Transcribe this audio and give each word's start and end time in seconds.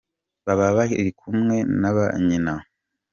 Baba 0.45 0.67
bari 0.75 1.11
kumwe 1.19 1.57
na 1.81 1.89
ba 1.95 2.05
nyina. 2.27 2.53